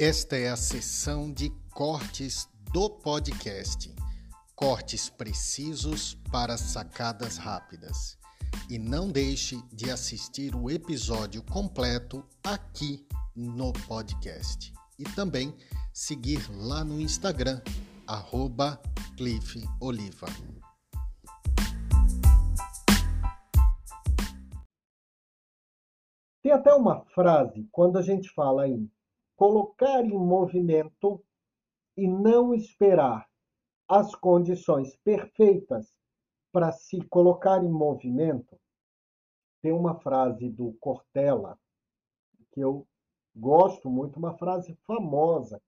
Esta 0.00 0.36
é 0.36 0.48
a 0.48 0.54
sessão 0.54 1.28
de 1.28 1.50
cortes 1.74 2.48
do 2.72 2.88
podcast. 2.88 3.92
Cortes 4.54 5.10
precisos 5.10 6.14
para 6.30 6.56
sacadas 6.56 7.36
rápidas. 7.36 8.16
E 8.70 8.78
não 8.78 9.10
deixe 9.10 9.60
de 9.72 9.90
assistir 9.90 10.54
o 10.54 10.70
episódio 10.70 11.42
completo 11.42 12.24
aqui 12.44 13.04
no 13.34 13.72
podcast. 13.88 14.72
E 15.00 15.02
também 15.02 15.52
seguir 15.92 16.48
lá 16.48 16.84
no 16.84 17.00
Instagram, 17.00 17.60
arroba 18.06 18.80
Cliff 19.16 19.60
Oliva. 19.80 20.28
Tem 26.40 26.52
até 26.52 26.72
uma 26.72 27.04
frase, 27.06 27.66
quando 27.72 27.98
a 27.98 28.02
gente 28.02 28.32
fala 28.32 28.68
em 28.68 28.88
colocar 29.38 30.04
em 30.04 30.18
movimento 30.18 31.24
e 31.96 32.08
não 32.08 32.52
esperar 32.52 33.30
as 33.86 34.12
condições 34.16 34.96
perfeitas 34.96 35.96
para 36.52 36.72
se 36.72 37.00
colocar 37.06 37.62
em 37.62 37.70
movimento. 37.70 38.60
Tem 39.62 39.70
uma 39.70 39.94
frase 40.00 40.50
do 40.50 40.72
Cortella 40.80 41.56
que 42.50 42.60
eu 42.60 42.84
gosto 43.34 43.88
muito, 43.88 44.18
uma 44.18 44.36
frase 44.36 44.74
famosa 44.84 45.62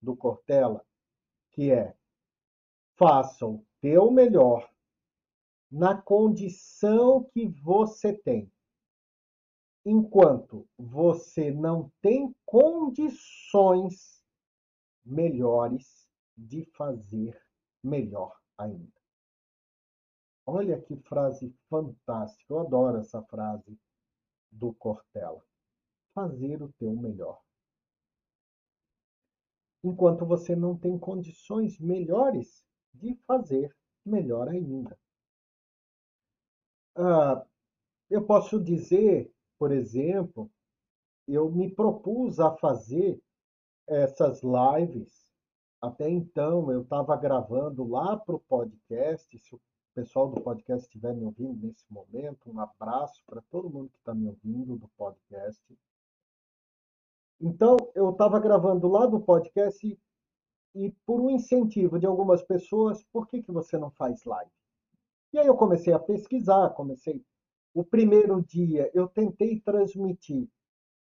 do 0.00 0.14
Cortella, 0.14 0.86
que 1.50 1.72
é: 1.72 1.96
faça 2.96 3.44
o 3.44 3.66
teu 3.80 4.12
melhor 4.12 4.70
na 5.68 6.00
condição 6.00 7.24
que 7.24 7.48
você 7.48 8.12
tem 8.12 8.50
enquanto 9.84 10.68
você 10.78 11.50
não 11.50 11.90
tem 12.02 12.34
condições 12.44 14.22
melhores 15.04 16.08
de 16.36 16.64
fazer 16.76 17.40
melhor 17.82 18.38
ainda. 18.56 19.00
Olha 20.46 20.80
que 20.80 20.96
frase 20.96 21.54
fantástica, 21.68 22.52
eu 22.52 22.60
adoro 22.60 22.98
essa 22.98 23.22
frase 23.22 23.78
do 24.50 24.74
Cortella. 24.74 25.44
Fazer 26.12 26.62
o 26.62 26.72
teu 26.72 26.92
melhor. 26.92 27.40
Enquanto 29.82 30.26
você 30.26 30.54
não 30.54 30.76
tem 30.76 30.98
condições 30.98 31.78
melhores 31.78 32.66
de 32.92 33.14
fazer 33.26 33.74
melhor 34.04 34.48
ainda. 34.48 34.98
Ah, 36.96 37.46
eu 38.10 38.26
posso 38.26 38.62
dizer 38.62 39.32
por 39.60 39.72
exemplo, 39.72 40.50
eu 41.28 41.50
me 41.50 41.70
propus 41.70 42.40
a 42.40 42.50
fazer 42.50 43.20
essas 43.86 44.40
lives. 44.42 45.30
Até 45.82 46.08
então, 46.08 46.72
eu 46.72 46.80
estava 46.80 47.14
gravando 47.14 47.86
lá 47.86 48.16
para 48.16 48.36
o 48.36 48.40
podcast. 48.40 49.38
Se 49.38 49.54
o 49.54 49.60
pessoal 49.94 50.30
do 50.30 50.40
podcast 50.40 50.86
estiver 50.86 51.14
me 51.14 51.26
ouvindo 51.26 51.66
nesse 51.66 51.84
momento, 51.92 52.50
um 52.50 52.58
abraço 52.58 53.22
para 53.26 53.42
todo 53.50 53.68
mundo 53.68 53.90
que 53.90 53.98
está 53.98 54.14
me 54.14 54.28
ouvindo 54.28 54.78
do 54.78 54.88
podcast. 54.96 55.62
Então, 57.38 57.76
eu 57.94 58.12
estava 58.12 58.40
gravando 58.40 58.88
lá 58.88 59.04
do 59.04 59.20
podcast 59.20 59.86
e, 59.86 59.98
e, 60.74 60.90
por 61.04 61.20
um 61.20 61.28
incentivo 61.28 61.98
de 61.98 62.06
algumas 62.06 62.42
pessoas, 62.42 63.04
por 63.12 63.26
que, 63.26 63.42
que 63.42 63.52
você 63.52 63.76
não 63.76 63.90
faz 63.90 64.24
live? 64.24 64.50
E 65.34 65.38
aí 65.38 65.46
eu 65.46 65.54
comecei 65.54 65.92
a 65.92 65.98
pesquisar, 65.98 66.70
comecei 66.70 67.22
o 67.74 67.84
primeiro 67.84 68.42
dia 68.42 68.90
eu 68.94 69.08
tentei 69.08 69.60
transmitir 69.60 70.48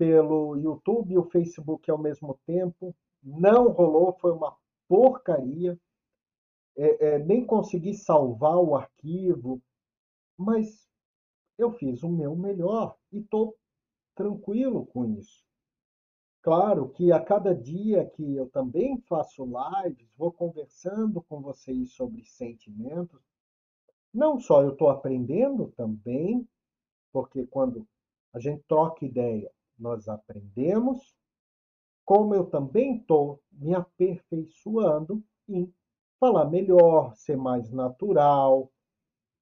pelo 0.00 0.56
YouTube 0.56 1.12
e 1.12 1.18
o 1.18 1.28
Facebook 1.30 1.90
ao 1.90 1.98
mesmo 1.98 2.40
tempo, 2.46 2.96
não 3.22 3.68
rolou, 3.68 4.14
foi 4.14 4.32
uma 4.32 4.56
porcaria. 4.88 5.78
É, 6.76 7.06
é, 7.08 7.18
nem 7.18 7.44
consegui 7.44 7.92
salvar 7.92 8.56
o 8.56 8.74
arquivo, 8.74 9.60
mas 10.38 10.88
eu 11.58 11.70
fiz 11.72 12.02
o 12.02 12.08
meu 12.08 12.34
melhor 12.34 12.96
e 13.12 13.18
estou 13.18 13.54
tranquilo 14.14 14.86
com 14.86 15.04
isso. 15.04 15.44
Claro 16.42 16.88
que 16.88 17.12
a 17.12 17.20
cada 17.22 17.54
dia 17.54 18.08
que 18.08 18.34
eu 18.34 18.48
também 18.48 18.98
faço 19.02 19.44
lives, 19.44 20.10
vou 20.16 20.32
conversando 20.32 21.20
com 21.20 21.42
vocês 21.42 21.92
sobre 21.92 22.24
sentimentos, 22.24 23.20
não 24.12 24.40
só 24.40 24.62
eu 24.62 24.72
estou 24.72 24.90
aprendendo 24.90 25.72
também, 25.76 26.48
porque 27.12 27.46
quando 27.46 27.86
a 28.32 28.38
gente 28.38 28.62
troca 28.68 29.04
ideia, 29.04 29.50
nós 29.78 30.08
aprendemos, 30.08 31.14
como 32.04 32.34
eu 32.34 32.46
também 32.46 32.96
estou 32.96 33.40
me 33.52 33.74
aperfeiçoando 33.74 35.22
em 35.48 35.72
falar 36.18 36.44
melhor, 36.46 37.14
ser 37.16 37.36
mais 37.36 37.70
natural, 37.70 38.70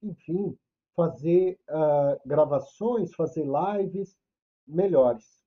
enfim, 0.02 0.56
fazer 0.94 1.58
uh, 1.68 2.20
gravações, 2.26 3.14
fazer 3.14 3.44
lives 3.46 4.16
melhores. 4.66 5.42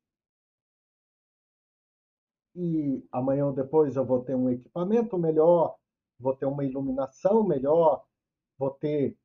E 2.54 3.06
amanhã 3.12 3.46
ou 3.46 3.54
depois 3.54 3.96
eu 3.96 4.06
vou 4.06 4.24
ter 4.24 4.36
um 4.36 4.50
equipamento 4.50 5.18
melhor, 5.18 5.78
vou 6.20 6.36
ter 6.36 6.46
uma 6.46 6.66
iluminação 6.66 7.44
melhor, 7.44 8.06
vou 8.62 8.70
ter, 8.70 9.18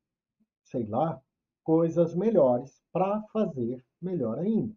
sei 0.63 0.87
lá, 0.87 1.21
coisas 1.63 2.15
melhores 2.15 2.81
para 2.91 3.21
fazer 3.31 3.85
melhor 4.01 4.39
ainda. 4.39 4.75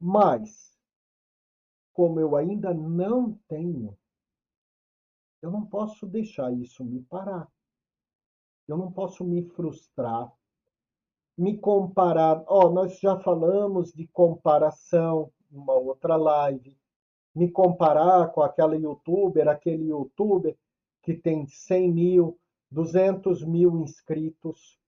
Mas, 0.00 0.74
como 1.92 2.18
eu 2.18 2.34
ainda 2.34 2.72
não 2.72 3.34
tenho, 3.46 3.94
eu 5.42 5.50
não 5.50 5.66
posso 5.66 6.06
deixar 6.06 6.50
isso 6.50 6.82
me 6.82 7.02
parar. 7.02 7.46
Eu 8.66 8.78
não 8.78 8.90
posso 8.90 9.22
me 9.22 9.42
frustrar, 9.50 10.32
me 11.36 11.58
comparar. 11.58 12.42
Oh, 12.48 12.70
nós 12.70 12.98
já 12.98 13.20
falamos 13.20 13.92
de 13.92 14.06
comparação 14.06 15.30
numa 15.50 15.74
outra 15.74 16.16
live. 16.16 16.74
Me 17.34 17.50
comparar 17.50 18.32
com 18.32 18.40
aquela 18.40 18.76
youtuber, 18.76 19.46
aquele 19.46 19.88
youtuber 19.88 20.56
que 21.02 21.12
tem 21.12 21.46
100 21.46 21.92
mil, 21.92 22.40
200 22.70 23.44
mil 23.44 23.80
inscritos. 23.80 24.78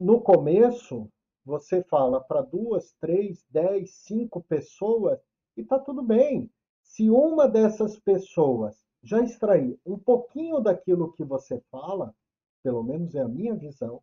No 0.00 0.20
começo, 0.20 1.10
você 1.44 1.82
fala 1.84 2.20
para 2.20 2.42
duas, 2.42 2.92
três, 3.00 3.44
dez, 3.48 3.94
cinco 3.94 4.42
pessoas 4.42 5.20
e 5.56 5.60
está 5.60 5.78
tudo 5.78 6.02
bem. 6.02 6.50
Se 6.82 7.08
uma 7.08 7.48
dessas 7.48 7.98
pessoas 7.98 8.84
já 9.02 9.22
extrair 9.22 9.78
um 9.86 9.98
pouquinho 9.98 10.60
daquilo 10.60 11.12
que 11.12 11.24
você 11.24 11.60
fala, 11.70 12.14
pelo 12.62 12.82
menos 12.82 13.14
é 13.14 13.20
a 13.20 13.28
minha 13.28 13.54
visão, 13.54 14.02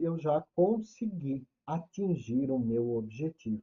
eu 0.00 0.18
já 0.18 0.42
consegui 0.54 1.46
atingir 1.66 2.50
o 2.50 2.58
meu 2.58 2.96
objetivo. 2.96 3.62